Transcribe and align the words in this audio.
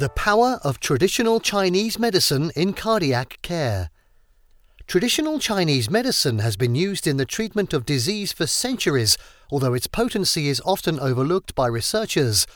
The 0.00 0.08
power 0.08 0.58
of 0.64 0.80
traditional 0.80 1.40
Chinese 1.40 1.98
medicine 1.98 2.52
in 2.56 2.72
cardiac 2.72 3.38
care. 3.42 3.90
Traditional 4.86 5.38
Chinese 5.38 5.90
medicine 5.90 6.38
has 6.38 6.56
been 6.56 6.74
used 6.74 7.06
in 7.06 7.18
the 7.18 7.26
treatment 7.26 7.74
of 7.74 7.84
disease 7.84 8.32
for 8.32 8.46
centuries, 8.46 9.18
although 9.50 9.74
its 9.74 9.86
potency 9.86 10.48
is 10.48 10.62
often 10.64 10.98
overlooked 10.98 11.54
by 11.54 11.66
researchers. 11.66 12.46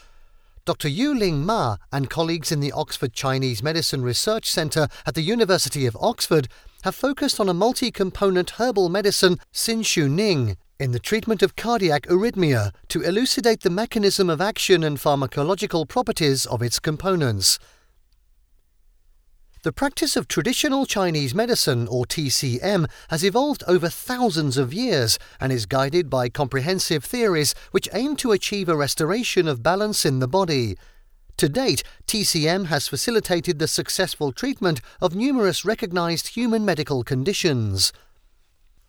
Dr. 0.64 0.88
Yu 0.88 1.14
Ling 1.14 1.44
Ma 1.44 1.76
and 1.92 2.08
colleagues 2.08 2.50
in 2.50 2.60
the 2.60 2.72
Oxford 2.72 3.12
Chinese 3.12 3.62
Medicine 3.62 4.00
Research 4.00 4.50
Centre 4.50 4.88
at 5.04 5.14
the 5.14 5.20
University 5.20 5.84
of 5.84 5.98
Oxford 6.00 6.48
have 6.82 6.94
focused 6.94 7.38
on 7.38 7.50
a 7.50 7.52
multi 7.52 7.90
component 7.90 8.52
herbal 8.52 8.88
medicine, 8.88 9.38
Xin 9.52 9.84
Su 9.84 10.08
Ning, 10.08 10.56
in 10.78 10.90
the 10.90 10.98
treatment 10.98 11.42
of 11.42 11.56
cardiac 11.56 12.02
arrhythmia 12.08 12.72
to 12.88 13.02
elucidate 13.02 13.60
the 13.60 13.70
mechanism 13.70 14.28
of 14.28 14.40
action 14.40 14.82
and 14.82 14.98
pharmacological 14.98 15.88
properties 15.88 16.46
of 16.46 16.62
its 16.62 16.80
components. 16.80 17.58
The 19.62 19.72
practice 19.72 20.14
of 20.14 20.28
traditional 20.28 20.84
Chinese 20.84 21.34
medicine, 21.34 21.88
or 21.88 22.04
TCM, 22.04 22.86
has 23.08 23.24
evolved 23.24 23.62
over 23.66 23.88
thousands 23.88 24.58
of 24.58 24.74
years 24.74 25.18
and 25.40 25.50
is 25.50 25.64
guided 25.64 26.10
by 26.10 26.28
comprehensive 26.28 27.02
theories 27.02 27.54
which 27.70 27.88
aim 27.94 28.14
to 28.16 28.32
achieve 28.32 28.68
a 28.68 28.76
restoration 28.76 29.48
of 29.48 29.62
balance 29.62 30.04
in 30.04 30.18
the 30.18 30.28
body. 30.28 30.76
To 31.38 31.48
date, 31.48 31.82
TCM 32.06 32.66
has 32.66 32.88
facilitated 32.88 33.58
the 33.58 33.66
successful 33.66 34.32
treatment 34.32 34.80
of 35.00 35.14
numerous 35.14 35.64
recognized 35.64 36.28
human 36.28 36.64
medical 36.64 37.02
conditions. 37.02 37.90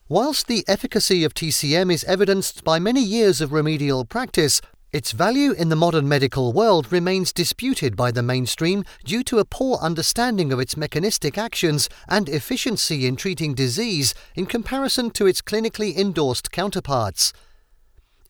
Whilst 0.08 0.45
the 0.45 0.64
efficacy 0.68 1.23
of 1.23 1.34
TCM 1.34 1.91
is 1.91 2.04
evidenced 2.04 2.63
by 2.63 2.77
many 2.77 3.02
years 3.02 3.41
of 3.41 3.52
remedial 3.52 4.05
practice, 4.05 4.62
its 4.93 5.12
value 5.12 5.52
in 5.54 5.70
the 5.70 5.76
modern 5.76 6.07
medical 6.07 6.54
world 6.54 6.91
remains 6.91 7.34
disputed 7.34 7.96
by 7.96 8.12
the 8.12 8.21
mainstream 8.21 8.85
due 9.04 9.24
to 9.24 9.40
a 9.40 9.46
poor 9.46 9.80
understanding 9.82 10.54
of 10.54 10.60
its 10.60 10.77
mechanistic 10.77 11.40
actions 11.40 11.90
and 12.07 12.30
efficiency 12.30 13.07
in 13.07 13.15
treating 13.15 13.55
disease 13.55 14.13
in 14.35 14.46
comparison 14.46 15.10
to 15.10 15.26
its 15.26 15.41
clinically 15.41 15.98
endorsed 15.98 16.52
counterparts. 16.52 17.34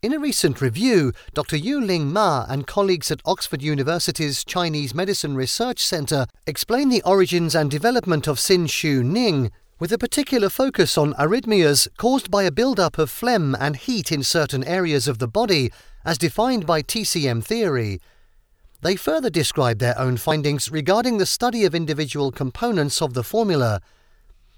In 0.02 0.14
a 0.14 0.20
recent 0.20 0.62
review, 0.62 1.12
Dr. 1.34 1.58
Yu 1.58 1.82
Ling 1.82 2.14
Ma 2.14 2.46
and 2.48 2.66
colleagues 2.66 3.12
at 3.12 3.22
Oxford 3.26 3.62
University's 3.62 4.46
Chinese 4.46 4.96
Medicine 4.96 5.36
Research 5.36 5.80
Centre 5.80 6.28
explain 6.48 6.88
the 6.88 7.02
origins 7.02 7.54
and 7.54 7.70
development 7.70 8.28
of 8.28 8.38
Xin 8.38 8.70
Su 8.70 9.04
Ning, 9.04 9.52
with 9.78 9.92
a 9.92 9.98
particular 9.98 10.50
focus 10.50 10.98
on 10.98 11.14
arrhythmias 11.16 11.88
caused 11.98 12.32
by 12.32 12.44
a 12.44 12.52
build-up 12.52 12.98
of 12.98 13.10
phlegm 13.10 13.56
and 13.60 13.76
heat 13.76 14.12
in 14.12 14.24
certain 14.24 14.64
areas 14.64 15.08
of 15.08 15.20
the 15.20 15.28
body, 15.28 15.72
as 16.06 16.18
defined 16.18 16.66
by 16.66 16.82
TCM 16.82 17.44
theory. 17.44 18.00
They 18.82 18.96
further 18.96 19.30
describe 19.30 19.80
their 19.80 19.98
own 20.00 20.18
findings 20.18 20.72
regarding 20.72 21.18
the 21.18 21.26
study 21.26 21.66
of 21.66 21.76
individual 21.76 22.32
components 22.32 23.02
of 23.02 23.14
the 23.14 23.24
formula. 23.24 23.82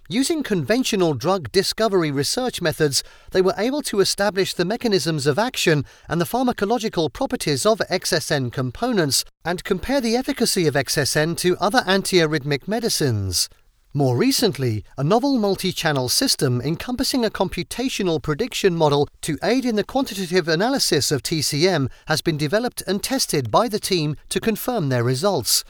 Using 0.10 0.44
conventional 0.44 1.16
drug 1.16 1.52
discovery 1.52 2.12
research 2.12 2.62
methods, 2.62 3.04
they 3.32 3.42
were 3.42 3.56
able 3.58 3.82
to 3.84 4.00
establish 4.00 4.54
the 4.54 4.66
mechanisms 4.66 5.26
of 5.26 5.40
action 5.40 5.84
and 6.08 6.22
the 6.22 6.26
pharmacological 6.26 7.12
properties 7.12 7.66
of 7.66 7.80
XSN 7.90 8.54
components 8.54 9.26
and 9.44 9.64
compare 9.64 10.00
the 10.00 10.16
efficacy 10.16 10.68
of 10.68 10.76
XSN 10.76 11.38
to 11.40 11.58
other 11.58 11.80
antiarrhythmic 11.80 12.68
medicines. 12.68 13.50
More 13.98 14.16
recently, 14.16 14.84
a 14.96 15.04
novel 15.04 15.40
multi 15.40 15.72
channel 15.72 16.08
system 16.08 16.62
encompassing 16.62 17.26
a 17.26 17.32
computational 17.32 18.22
prediction 18.22 18.76
model 18.76 19.10
to 19.22 19.40
aid 19.42 19.66
in 19.66 19.76
the 19.76 19.84
quantitative 19.84 20.48
analysis 20.48 21.12
of 21.12 21.24
TCM 21.24 21.90
has 22.06 22.22
been 22.22 22.38
developed 22.38 22.84
and 22.86 23.02
tested 23.02 23.50
by 23.50 23.68
the 23.68 23.80
team 23.80 24.16
to 24.30 24.40
confirm 24.40 24.90
their 24.90 25.04
results. 25.04 25.64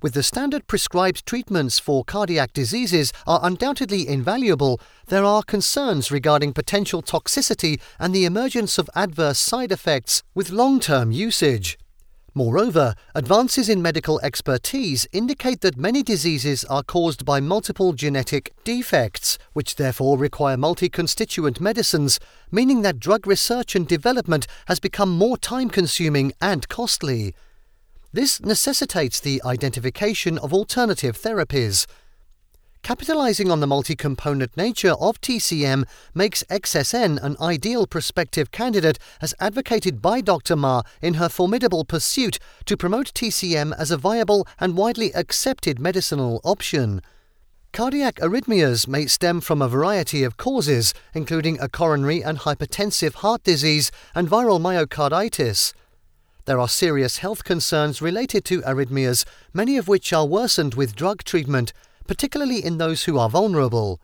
With 0.00 0.14
the 0.14 0.22
standard 0.22 0.66
prescribed 0.66 1.26
treatments 1.26 1.78
for 1.78 2.06
cardiac 2.06 2.54
diseases 2.54 3.12
are 3.26 3.40
undoubtedly 3.42 4.08
invaluable, 4.08 4.80
there 5.08 5.26
are 5.26 5.42
concerns 5.42 6.10
regarding 6.10 6.54
potential 6.54 7.02
toxicity 7.02 7.78
and 7.98 8.14
the 8.14 8.24
emergence 8.24 8.78
of 8.78 8.88
adverse 8.94 9.38
side 9.38 9.72
effects 9.72 10.22
with 10.34 10.48
long 10.48 10.80
term 10.80 11.12
usage. 11.12 11.76
Moreover, 12.36 12.94
advances 13.14 13.70
in 13.70 13.80
medical 13.80 14.20
expertise 14.20 15.08
indicate 15.10 15.62
that 15.62 15.78
many 15.78 16.02
diseases 16.02 16.66
are 16.66 16.82
caused 16.82 17.24
by 17.24 17.40
multiple 17.40 17.94
genetic 17.94 18.52
defects, 18.62 19.38
which 19.54 19.76
therefore 19.76 20.18
require 20.18 20.58
multi 20.58 20.90
constituent 20.90 21.62
medicines, 21.62 22.20
meaning 22.50 22.82
that 22.82 23.00
drug 23.00 23.26
research 23.26 23.74
and 23.74 23.88
development 23.88 24.46
has 24.66 24.78
become 24.78 25.16
more 25.16 25.38
time 25.38 25.70
consuming 25.70 26.34
and 26.38 26.68
costly. 26.68 27.34
This 28.12 28.38
necessitates 28.42 29.18
the 29.18 29.40
identification 29.42 30.36
of 30.36 30.52
alternative 30.52 31.16
therapies. 31.16 31.86
Capitalizing 32.86 33.50
on 33.50 33.58
the 33.58 33.66
multi 33.66 33.96
component 33.96 34.56
nature 34.56 34.92
of 35.00 35.20
TCM 35.20 35.88
makes 36.14 36.44
XSN 36.44 37.20
an 37.20 37.36
ideal 37.40 37.84
prospective 37.84 38.52
candidate 38.52 38.96
as 39.20 39.34
advocated 39.40 40.00
by 40.00 40.20
Dr. 40.20 40.54
Ma 40.54 40.82
in 41.02 41.14
her 41.14 41.28
formidable 41.28 41.84
pursuit 41.84 42.38
to 42.64 42.76
promote 42.76 43.12
TCM 43.12 43.76
as 43.76 43.90
a 43.90 43.96
viable 43.96 44.46
and 44.60 44.76
widely 44.76 45.12
accepted 45.16 45.80
medicinal 45.80 46.40
option. 46.44 47.02
Cardiac 47.72 48.20
arrhythmias 48.20 48.86
may 48.86 49.06
stem 49.06 49.40
from 49.40 49.60
a 49.60 49.68
variety 49.68 50.22
of 50.22 50.36
causes, 50.36 50.94
including 51.12 51.58
a 51.60 51.68
coronary 51.68 52.22
and 52.22 52.38
hypertensive 52.38 53.14
heart 53.14 53.42
disease 53.42 53.90
and 54.14 54.28
viral 54.28 54.60
myocarditis. 54.60 55.72
There 56.44 56.60
are 56.60 56.68
serious 56.68 57.18
health 57.18 57.42
concerns 57.42 58.00
related 58.00 58.44
to 58.44 58.62
arrhythmias, 58.62 59.24
many 59.52 59.76
of 59.76 59.88
which 59.88 60.12
are 60.12 60.24
worsened 60.24 60.74
with 60.74 60.94
drug 60.94 61.24
treatment, 61.24 61.72
particularly 62.06 62.64
in 62.64 62.78
those 62.78 63.04
who 63.04 63.18
are 63.18 63.28
vulnerable. 63.28 64.00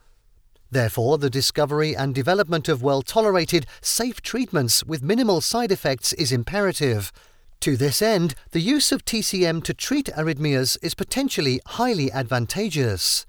Therefore, 0.70 1.18
the 1.18 1.30
discovery 1.30 1.94
and 1.94 2.14
development 2.14 2.68
of 2.68 2.82
well 2.82 3.02
tolerated, 3.02 3.66
safe 3.80 4.22
treatments 4.22 4.82
with 4.84 5.02
minimal 5.02 5.40
side 5.40 5.70
effects 5.70 6.12
is 6.14 6.32
imperative. 6.32 7.12
To 7.60 7.76
this 7.76 8.02
end, 8.02 8.34
the 8.50 8.60
use 8.60 8.90
of 8.90 9.04
TCM 9.04 9.62
to 9.64 9.74
treat 9.74 10.06
arrhythmias 10.16 10.78
is 10.82 10.94
potentially 10.94 11.60
highly 11.66 12.10
advantageous. 12.10 13.26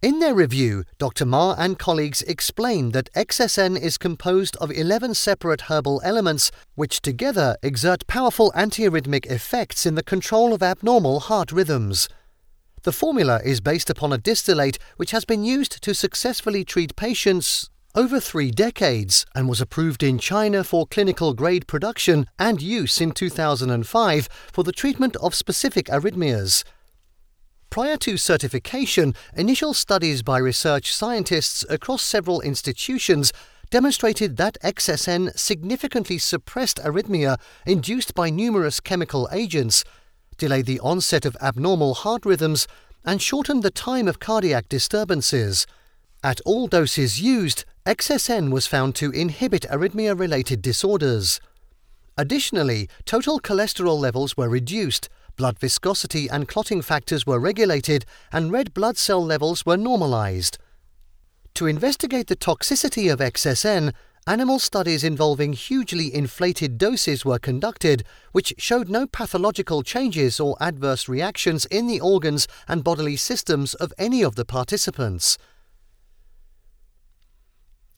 In 0.00 0.20
their 0.20 0.32
review, 0.32 0.84
Dr. 0.98 1.26
Ma 1.26 1.56
and 1.58 1.76
colleagues 1.76 2.22
explained 2.22 2.92
that 2.92 3.12
XSN 3.14 3.76
is 3.76 3.98
composed 3.98 4.54
of 4.58 4.70
11 4.70 5.14
separate 5.14 5.62
herbal 5.62 6.00
elements 6.04 6.52
which 6.76 7.02
together 7.02 7.56
exert 7.64 8.06
powerful 8.06 8.52
antiarrhythmic 8.52 9.26
effects 9.26 9.84
in 9.84 9.96
the 9.96 10.04
control 10.04 10.54
of 10.54 10.62
abnormal 10.62 11.18
heart 11.18 11.50
rhythms. 11.50 12.08
The 12.82 12.92
formula 12.92 13.40
is 13.44 13.60
based 13.60 13.90
upon 13.90 14.12
a 14.12 14.18
distillate 14.18 14.78
which 14.96 15.10
has 15.10 15.24
been 15.24 15.44
used 15.44 15.82
to 15.82 15.94
successfully 15.94 16.64
treat 16.64 16.96
patients 16.96 17.70
over 17.94 18.20
three 18.20 18.50
decades 18.50 19.26
and 19.34 19.48
was 19.48 19.60
approved 19.60 20.02
in 20.02 20.18
China 20.18 20.62
for 20.62 20.86
clinical 20.86 21.34
grade 21.34 21.66
production 21.66 22.26
and 22.38 22.62
use 22.62 23.00
in 23.00 23.10
2005 23.10 24.28
for 24.52 24.62
the 24.62 24.72
treatment 24.72 25.16
of 25.16 25.34
specific 25.34 25.86
arrhythmias. 25.86 26.62
Prior 27.70 27.96
to 27.98 28.16
certification, 28.16 29.14
initial 29.34 29.74
studies 29.74 30.22
by 30.22 30.38
research 30.38 30.94
scientists 30.94 31.64
across 31.68 32.02
several 32.02 32.40
institutions 32.40 33.32
demonstrated 33.70 34.36
that 34.36 34.56
XSN 34.62 35.36
significantly 35.36 36.18
suppressed 36.18 36.78
arrhythmia 36.78 37.38
induced 37.66 38.14
by 38.14 38.30
numerous 38.30 38.80
chemical 38.80 39.28
agents 39.32 39.84
delay 40.38 40.62
the 40.62 40.80
onset 40.80 41.24
of 41.24 41.36
abnormal 41.42 41.94
heart 41.94 42.24
rhythms, 42.24 42.66
and 43.04 43.20
shorten 43.20 43.60
the 43.60 43.70
time 43.70 44.08
of 44.08 44.18
cardiac 44.18 44.68
disturbances. 44.68 45.66
At 46.22 46.40
all 46.46 46.66
doses 46.66 47.20
used, 47.20 47.64
XSN 47.86 48.50
was 48.50 48.66
found 48.66 48.94
to 48.96 49.10
inhibit 49.10 49.62
arrhythmia 49.70 50.18
related 50.18 50.62
disorders. 50.62 51.40
Additionally, 52.16 52.88
total 53.04 53.38
cholesterol 53.40 53.98
levels 53.98 54.36
were 54.36 54.48
reduced, 54.48 55.08
blood 55.36 55.58
viscosity 55.58 56.28
and 56.28 56.48
clotting 56.48 56.82
factors 56.82 57.24
were 57.24 57.38
regulated, 57.38 58.04
and 58.32 58.50
red 58.50 58.74
blood 58.74 58.98
cell 58.98 59.24
levels 59.24 59.64
were 59.64 59.76
normalized. 59.76 60.58
To 61.54 61.66
investigate 61.66 62.26
the 62.26 62.36
toxicity 62.36 63.10
of 63.12 63.20
XSN, 63.20 63.94
Animal 64.28 64.58
studies 64.58 65.04
involving 65.04 65.54
hugely 65.54 66.14
inflated 66.14 66.76
doses 66.76 67.24
were 67.24 67.38
conducted, 67.38 68.04
which 68.32 68.52
showed 68.58 68.90
no 68.90 69.06
pathological 69.06 69.82
changes 69.82 70.38
or 70.38 70.54
adverse 70.60 71.08
reactions 71.08 71.64
in 71.64 71.86
the 71.86 71.98
organs 71.98 72.46
and 72.68 72.84
bodily 72.84 73.16
systems 73.16 73.72
of 73.72 73.90
any 73.96 74.22
of 74.22 74.34
the 74.34 74.44
participants. 74.44 75.38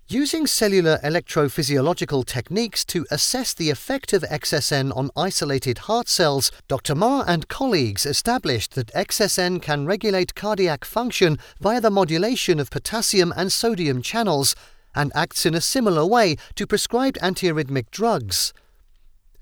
Using 0.06 0.46
cellular 0.46 1.00
electrophysiological 1.02 2.24
techniques 2.24 2.84
to 2.84 3.06
assess 3.10 3.52
the 3.52 3.70
effect 3.70 4.12
of 4.12 4.22
XSN 4.22 4.96
on 4.96 5.10
isolated 5.16 5.78
heart 5.78 6.08
cells, 6.08 6.52
Dr. 6.68 6.94
Ma 6.94 7.24
and 7.26 7.48
colleagues 7.48 8.06
established 8.06 8.76
that 8.76 8.94
XSN 8.94 9.60
can 9.60 9.84
regulate 9.84 10.36
cardiac 10.36 10.84
function 10.84 11.40
via 11.58 11.80
the 11.80 11.90
modulation 11.90 12.60
of 12.60 12.70
potassium 12.70 13.34
and 13.36 13.50
sodium 13.50 14.00
channels 14.00 14.54
and 14.94 15.12
acts 15.14 15.46
in 15.46 15.54
a 15.54 15.60
similar 15.60 16.04
way 16.04 16.36
to 16.54 16.66
prescribed 16.66 17.18
antiarrhythmic 17.22 17.90
drugs. 17.90 18.52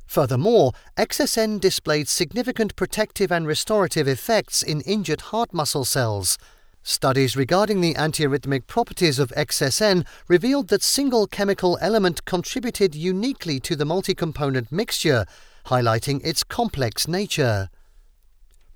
Furthermore, 0.06 0.72
XSN 0.96 1.60
displayed 1.60 2.08
significant 2.08 2.74
protective 2.76 3.30
and 3.30 3.46
restorative 3.46 4.08
effects 4.08 4.62
in 4.62 4.80
injured 4.82 5.20
heart 5.20 5.52
muscle 5.52 5.84
cells. 5.84 6.38
Studies 6.82 7.36
regarding 7.36 7.82
the 7.82 7.92
antiarrhythmic 7.92 8.66
properties 8.66 9.18
of 9.18 9.30
XSN 9.32 10.06
revealed 10.26 10.68
that 10.68 10.82
single 10.82 11.26
chemical 11.26 11.76
element 11.82 12.24
contributed 12.24 12.94
uniquely 12.94 13.60
to 13.60 13.76
the 13.76 13.84
multi-component 13.84 14.72
mixture, 14.72 15.26
highlighting 15.66 16.24
its 16.24 16.42
complex 16.42 17.06
nature. 17.06 17.68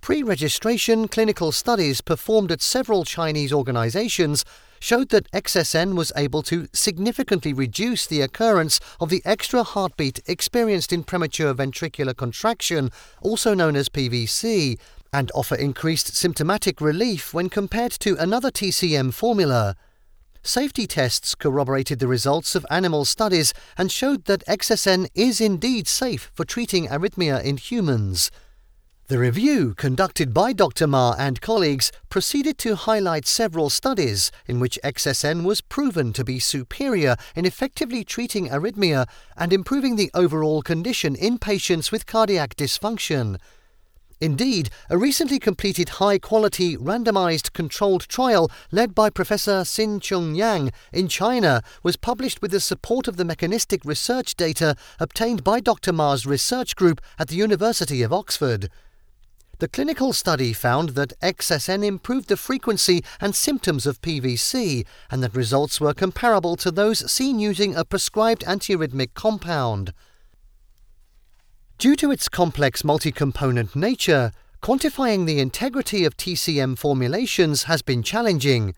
Pre-registration 0.03 1.09
clinical 1.09 1.53
studies 1.53 2.03
performed 2.03 2.53
at 2.53 2.61
several 2.61 3.05
Chinese 3.05 3.53
organizations 3.53 4.45
showed 4.83 5.11
that 5.11 5.31
XSN 5.31 5.95
was 5.95 6.11
able 6.17 6.43
to 6.43 6.67
significantly 6.73 7.53
reduce 7.53 8.05
the 8.05 8.21
occurrence 8.21 8.81
of 8.99 9.11
the 9.11 9.23
extra 9.25 9.63
heartbeat 9.63 10.19
experienced 10.27 10.93
in 10.93 11.05
premature 11.05 11.55
ventricular 11.55 12.17
contraction, 12.17 12.91
also 13.21 13.55
known 13.55 13.77
as 13.77 13.89
PVC, 13.89 14.77
and 15.13 15.31
offer 15.37 15.55
increased 15.55 16.17
symptomatic 16.17 16.81
relief 16.81 17.33
when 17.33 17.49
compared 17.49 17.93
to 17.93 18.17
another 18.17 18.51
TCM 18.51 19.15
formula. 19.15 19.77
Safety 20.43 20.89
tests 20.89 21.37
corroborated 21.37 22.01
the 22.01 22.09
results 22.09 22.57
of 22.57 22.67
animal 22.69 23.05
studies 23.05 23.55
and 23.79 23.93
showed 23.93 24.25
that 24.25 24.45
XSN 24.47 25.07
is 25.15 25.41
indeed 25.41 25.87
safe 25.87 26.33
for 26.35 26.45
treating 26.45 26.89
arrhythmia 26.89 27.41
in 27.45 27.57
humans. 27.57 28.33
The 29.13 29.19
review, 29.19 29.75
conducted 29.75 30.33
by 30.33 30.55
Dr. 30.55 30.87
Ma 30.87 31.15
and 31.19 31.39
colleagues, 31.43 31.93
proceeded 32.09 32.57
to 32.57 32.77
highlight 32.77 33.27
several 33.27 33.69
studies 33.69 34.33
in 34.47 34.59
which 34.59 34.79
XSN 34.83 35.45
was 35.45 35.61
proven 35.61 36.15
to 36.15 36.25
be 36.25 36.39
superior 36.39 37.17
in 37.37 37.45
effectively 37.45 38.05
treating 38.05 38.49
arrhythmia 38.49 39.07
and 39.37 39.53
improving 39.53 39.97
the 39.97 40.11
overall 40.15 40.63
condition 40.63 41.15
in 41.15 41.37
patients 41.37 41.93
with 41.93 42.07
cardiac 42.07 42.57
dysfunction. 42.57 43.39
Indeed, 44.19 44.71
a 44.89 44.97
recently 44.97 45.39
completed 45.39 45.91
high 46.01 46.19
quality 46.19 46.79
randomized 46.79 47.53
controlled 47.53 48.09
trial 48.09 48.51
led 48.71 48.95
by 48.95 49.11
Professor 49.11 49.61
Xin 49.61 50.01
Chun 50.01 50.35
Yang 50.35 50.73
in 50.91 51.07
China 51.07 51.63
was 51.83 51.99
published 51.99 52.41
with 52.41 52.51
the 52.51 52.61
support 52.61 53.07
of 53.07 53.19
the 53.19 53.27
mechanistic 53.27 53.85
research 53.85 54.37
data 54.37 54.75
obtained 54.99 55.45
by 55.45 55.61
Dr. 55.61 55.93
Ma's 55.93 56.25
research 56.25 56.75
group 56.75 57.03
at 57.19 57.29
the 57.29 57.37
University 57.37 58.01
of 58.01 58.11
Oxford. 58.11 58.71
The 59.63 59.69
clinical 59.69 60.13
study 60.13 60.53
found 60.53 60.97
that 60.97 61.17
XSN 61.21 61.85
improved 61.85 62.29
the 62.29 62.37
frequency 62.37 63.05
and 63.21 63.33
symptoms 63.33 63.87
of 63.87 64.03
PVC 64.03 64.85
and 65.09 65.23
that 65.23 65.37
results 65.37 65.81
were 65.81 65.95
comparable 65.95 66.57
to 66.57 66.73
those 66.73 67.09
seen 67.09 67.39
using 67.39 67.77
a 67.77 67.85
prescribed 67.85 68.43
antiarrhythmic 68.43 69.15
compound. 69.15 69.95
Due 71.79 71.95
to 71.95 72.11
its 72.11 72.29
complex 72.29 72.83
multi 72.83 73.13
component 73.13 73.77
nature, 73.77 74.33
quantifying 74.61 75.27
the 75.27 75.39
integrity 75.39 76.05
of 76.05 76.17
TCM 76.17 76.77
formulations 76.77 77.63
has 77.63 77.83
been 77.83 78.03
challenging. 78.03 78.75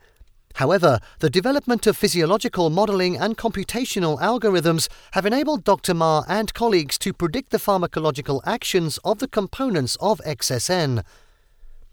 However, 0.55 0.99
the 1.19 1.29
development 1.29 1.85
of 1.85 1.97
physiological 1.97 2.69
modeling 2.69 3.17
and 3.17 3.37
computational 3.37 4.17
algorithms 4.21 4.87
have 5.11 5.25
enabled 5.25 5.65
Dr. 5.65 5.93
Ma 5.93 6.23
and 6.29 6.53
colleagues 6.53 6.97
to 6.99 7.11
predict 7.11 7.49
the 7.49 7.57
pharmacological 7.57 8.39
actions 8.45 8.97
of 9.03 9.19
the 9.19 9.27
components 9.27 9.97
of 9.99 10.21
XSN. 10.25 11.03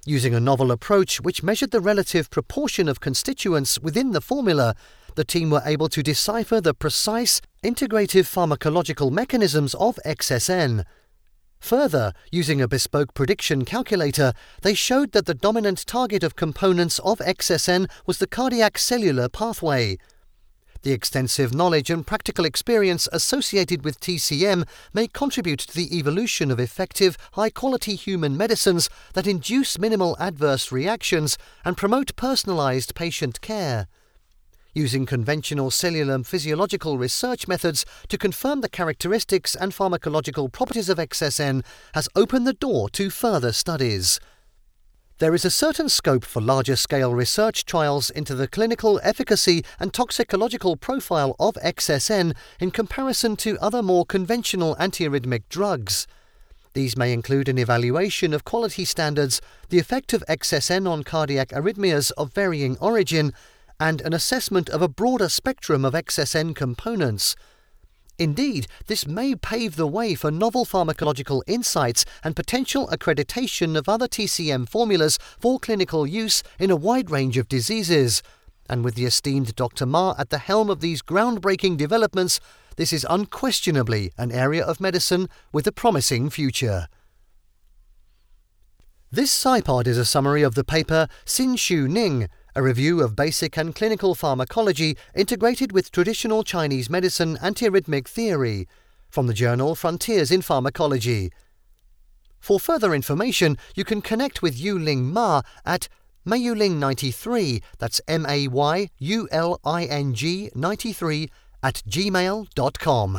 Using 0.06 0.32
a 0.32 0.40
novel 0.40 0.70
approach 0.70 1.20
which 1.20 1.42
measured 1.42 1.72
the 1.72 1.80
relative 1.80 2.30
proportion 2.30 2.88
of 2.88 3.00
constituents 3.00 3.80
within 3.80 4.12
the 4.12 4.20
formula, 4.20 4.76
the 5.16 5.24
team 5.24 5.50
were 5.50 5.62
able 5.64 5.88
to 5.88 6.02
decipher 6.02 6.60
the 6.60 6.72
precise, 6.72 7.40
integrative 7.64 8.26
pharmacological 8.26 9.10
mechanisms 9.10 9.74
of 9.74 9.98
XSN. 10.06 10.84
Further, 11.62 12.12
using 12.32 12.60
a 12.60 12.66
bespoke 12.66 13.14
prediction 13.14 13.64
calculator, 13.64 14.32
they 14.62 14.74
showed 14.74 15.12
that 15.12 15.26
the 15.26 15.32
dominant 15.32 15.86
target 15.86 16.24
of 16.24 16.34
components 16.34 16.98
of 16.98 17.20
XSN 17.20 17.88
was 18.04 18.18
the 18.18 18.26
cardiac 18.26 18.76
cellular 18.76 19.28
pathway. 19.28 19.96
The 20.82 20.90
extensive 20.90 21.54
knowledge 21.54 21.88
and 21.88 22.04
practical 22.04 22.44
experience 22.44 23.08
associated 23.12 23.84
with 23.84 24.00
TCM 24.00 24.66
may 24.92 25.06
contribute 25.06 25.60
to 25.60 25.74
the 25.76 25.96
evolution 25.96 26.50
of 26.50 26.58
effective, 26.58 27.16
high 27.34 27.50
quality 27.50 27.94
human 27.94 28.36
medicines 28.36 28.90
that 29.14 29.28
induce 29.28 29.78
minimal 29.78 30.16
adverse 30.18 30.72
reactions 30.72 31.38
and 31.64 31.76
promote 31.76 32.16
personalized 32.16 32.96
patient 32.96 33.40
care 33.40 33.86
using 34.74 35.06
conventional 35.06 35.70
cellular 35.70 36.22
physiological 36.22 36.98
research 36.98 37.46
methods 37.46 37.84
to 38.08 38.18
confirm 38.18 38.60
the 38.60 38.68
characteristics 38.68 39.54
and 39.54 39.72
pharmacological 39.72 40.50
properties 40.50 40.88
of 40.88 40.98
XSN 40.98 41.64
has 41.94 42.08
opened 42.14 42.46
the 42.46 42.52
door 42.52 42.88
to 42.90 43.10
further 43.10 43.52
studies. 43.52 44.20
There 45.18 45.34
is 45.34 45.44
a 45.44 45.50
certain 45.50 45.88
scope 45.88 46.24
for 46.24 46.40
larger 46.40 46.74
scale 46.74 47.14
research 47.14 47.64
trials 47.64 48.10
into 48.10 48.34
the 48.34 48.48
clinical 48.48 48.98
efficacy 49.04 49.64
and 49.78 49.94
toxicological 49.94 50.76
profile 50.76 51.36
of 51.38 51.54
XSN 51.62 52.34
in 52.58 52.72
comparison 52.72 53.36
to 53.36 53.58
other 53.60 53.82
more 53.82 54.04
conventional 54.04 54.74
antiarrhythmic 54.76 55.42
drugs. 55.48 56.08
These 56.74 56.96
may 56.96 57.12
include 57.12 57.48
an 57.48 57.58
evaluation 57.58 58.32
of 58.32 58.44
quality 58.44 58.84
standards, 58.84 59.40
the 59.68 59.78
effect 59.78 60.12
of 60.12 60.24
XSN 60.28 60.90
on 60.90 61.04
cardiac 61.04 61.50
arrhythmias 61.50 62.10
of 62.16 62.32
varying 62.32 62.78
origin, 62.78 63.32
and 63.82 64.00
an 64.02 64.12
assessment 64.12 64.70
of 64.70 64.80
a 64.80 64.86
broader 64.86 65.28
spectrum 65.28 65.84
of 65.84 65.92
XSN 65.92 66.54
components. 66.54 67.34
Indeed, 68.16 68.68
this 68.86 69.08
may 69.08 69.34
pave 69.34 69.74
the 69.74 69.88
way 69.88 70.14
for 70.14 70.30
novel 70.30 70.64
pharmacological 70.64 71.42
insights 71.48 72.04
and 72.22 72.36
potential 72.36 72.86
accreditation 72.92 73.76
of 73.76 73.88
other 73.88 74.06
TCM 74.06 74.68
formulas 74.68 75.18
for 75.40 75.58
clinical 75.58 76.06
use 76.06 76.44
in 76.60 76.70
a 76.70 76.76
wide 76.76 77.10
range 77.10 77.36
of 77.36 77.48
diseases. 77.48 78.22
And 78.70 78.84
with 78.84 78.94
the 78.94 79.04
esteemed 79.04 79.56
Dr. 79.56 79.84
Ma 79.84 80.14
at 80.16 80.30
the 80.30 80.38
helm 80.38 80.70
of 80.70 80.78
these 80.78 81.02
groundbreaking 81.02 81.76
developments, 81.76 82.38
this 82.76 82.92
is 82.92 83.04
unquestionably 83.10 84.12
an 84.16 84.30
area 84.30 84.64
of 84.64 84.80
medicine 84.80 85.28
with 85.52 85.66
a 85.66 85.72
promising 85.72 86.30
future. 86.30 86.86
This 89.10 89.36
SciPod 89.36 89.88
is 89.88 89.98
a 89.98 90.06
summary 90.06 90.42
of 90.42 90.54
the 90.54 90.64
paper 90.64 91.08
Xin 91.26 91.58
Su 91.58 91.88
Ning 91.88 92.28
a 92.54 92.62
review 92.62 93.00
of 93.02 93.16
basic 93.16 93.56
and 93.56 93.74
clinical 93.74 94.14
pharmacology 94.14 94.96
integrated 95.14 95.72
with 95.72 95.90
traditional 95.90 96.44
Chinese 96.44 96.90
medicine 96.90 97.36
antiarrhythmic 97.38 98.06
theory 98.06 98.68
from 99.08 99.26
the 99.26 99.34
journal 99.34 99.74
Frontiers 99.74 100.30
in 100.30 100.42
Pharmacology. 100.42 101.30
For 102.38 102.58
further 102.58 102.94
information, 102.94 103.56
you 103.74 103.84
can 103.84 104.02
connect 104.02 104.42
with 104.42 104.58
Yuling 104.58 105.04
Ma 105.04 105.42
at 105.64 105.88
Mayuling93, 106.26 107.62
that's 107.78 108.00
M 108.06 108.26
A 108.28 108.48
Y 108.48 108.90
U 108.98 109.28
L 109.30 109.60
I 109.64 109.84
N 109.84 110.14
G 110.14 110.50
93, 110.54 111.30
at 111.62 111.82
gmail.com. 111.88 113.18